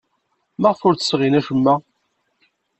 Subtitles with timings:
[0.61, 1.75] Maɣef ur d-sɣin acemma?